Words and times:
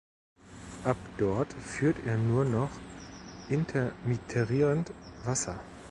Ab 0.83 0.97
dort 1.19 1.53
führt 1.53 2.07
er 2.07 2.17
nur 2.17 2.43
noch 2.43 2.71
intermittierend 3.49 4.91
Wasser. 5.23 5.59